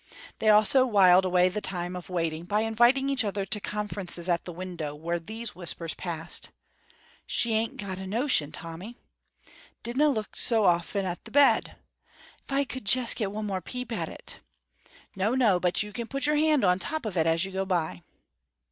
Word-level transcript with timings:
They 0.39 0.49
also 0.49 0.83
wiled 0.83 1.25
away 1.25 1.47
the 1.47 1.61
time 1.61 1.95
of 1.95 2.09
waiting 2.09 2.45
by 2.45 2.61
inviting 2.61 3.07
each 3.07 3.23
other 3.23 3.45
to 3.45 3.59
conferences 3.59 4.27
at 4.27 4.45
the 4.45 4.51
window 4.51 4.95
where 4.95 5.19
these 5.19 5.53
whispers 5.53 5.93
passed 5.93 6.49
"She 7.27 7.53
ain't 7.53 7.77
got 7.77 7.99
a 7.99 8.07
notion, 8.07 8.51
Tommy." 8.51 8.97
"Dinna 9.83 10.09
look 10.09 10.35
so 10.35 10.65
often 10.65 11.05
at 11.05 11.23
the 11.23 11.29
bed." 11.29 11.75
"If 12.43 12.51
I 12.51 12.63
could 12.63 12.85
jest 12.85 13.15
get 13.15 13.31
one 13.31 13.45
more 13.45 13.61
peep 13.61 13.91
at 13.91 14.09
it!" 14.09 14.39
"No, 15.15 15.35
no; 15.35 15.59
but 15.59 15.83
you 15.83 15.93
can 15.93 16.07
put 16.07 16.25
your 16.25 16.35
hand 16.35 16.63
on 16.63 16.79
the 16.79 16.83
top 16.83 17.05
of 17.05 17.15
it 17.15 17.27
as 17.27 17.45
you 17.45 17.51
go 17.51 17.63
by." 17.63 18.01